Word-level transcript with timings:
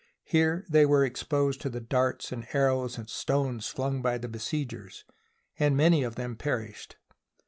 Here 0.23 0.65
they 0.67 0.83
were 0.83 1.05
exposed 1.05 1.61
to 1.61 1.69
the 1.69 1.79
darts 1.79 2.31
and 2.31 2.47
ar 2.55 2.63
rows 2.69 2.97
and 2.97 3.07
stones 3.07 3.67
flung 3.67 4.01
by 4.01 4.17
the 4.17 4.27
besiegers, 4.27 5.05
and 5.59 5.77
many 5.77 6.01
of 6.01 6.15
them 6.15 6.35
perished. 6.35 6.95